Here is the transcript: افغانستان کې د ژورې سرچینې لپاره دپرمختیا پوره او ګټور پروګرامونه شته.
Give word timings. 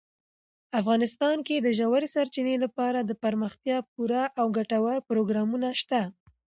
افغانستان 0.79 1.37
کې 1.47 1.55
د 1.59 1.67
ژورې 1.79 2.07
سرچینې 2.15 2.55
لپاره 2.65 2.99
دپرمختیا 3.01 3.77
پوره 3.91 4.23
او 4.39 4.45
ګټور 4.57 4.97
پروګرامونه 5.09 5.69
شته. 5.81 6.01